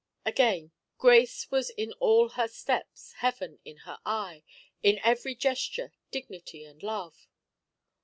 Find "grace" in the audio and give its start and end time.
0.97-1.51